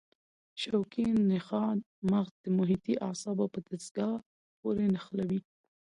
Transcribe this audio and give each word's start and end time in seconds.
شوکي 0.61 1.05
نخاع 1.29 1.71
مغز 2.11 2.33
د 2.43 2.45
محیطي 2.57 2.93
اعصابو 3.07 3.45
په 3.53 3.59
دستګاه 3.69 4.15
پورې 4.59 4.85
نښلوي. 4.93 5.39